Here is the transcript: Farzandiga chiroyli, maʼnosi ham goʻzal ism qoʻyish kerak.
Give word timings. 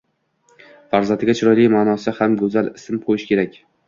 Farzandiga 0.95 1.35
chiroyli, 1.39 1.67
maʼnosi 1.73 2.13
ham 2.21 2.39
goʻzal 2.39 2.71
ism 2.81 2.99
qoʻyish 3.05 3.27
kerak. 3.33 3.61